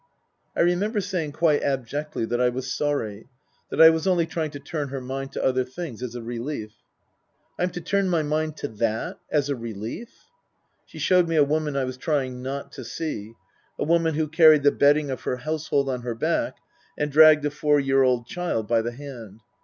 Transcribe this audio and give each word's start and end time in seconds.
I 0.55 0.61
remember 0.61 0.99
saying 0.99 1.33
quite 1.33 1.61
abjectly 1.61 2.25
that 2.25 2.41
I 2.41 2.49
was 2.49 2.73
sorry 2.73 3.27
that 3.69 3.79
I 3.79 3.91
was 3.91 4.07
only 4.07 4.25
trying 4.25 4.49
to 4.49 4.59
turn 4.59 4.87
her 4.87 4.99
mind 4.99 5.31
to 5.33 5.43
other 5.45 5.63
things 5.63 6.01
as 6.01 6.15
a 6.15 6.23
relief." 6.23 6.73
I'm 7.59 7.69
to 7.69 7.81
turn 7.81 8.09
my 8.09 8.23
mind 8.23 8.57
to 8.57 8.67
that 8.67 9.19
as 9.29 9.47
a 9.47 9.55
relief!" 9.55 10.09
She 10.87 10.97
showed 10.97 11.27
me 11.27 11.35
a 11.35 11.43
woman 11.43 11.77
I 11.77 11.83
was 11.83 11.97
trying 11.97 12.41
not 12.41 12.71
to 12.71 12.83
see, 12.83 13.35
a 13.77 13.83
woman 13.83 14.15
who 14.15 14.27
carried 14.27 14.63
the 14.63 14.71
bedding 14.71 15.11
of 15.11 15.21
her 15.21 15.37
household 15.37 15.87
on 15.87 16.01
her 16.01 16.15
back 16.15 16.57
and 16.97 17.11
dragged 17.11 17.45
a 17.45 17.51
four 17.51 17.79
year 17.79 18.01
old 18.01 18.25
child 18.25 18.67
by 18.67 18.81
the 18.81 18.93
hand. 18.93 19.41